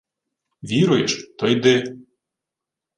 —Віруєш— 0.63 1.29
то 1.39 1.47
йди. 1.47 1.97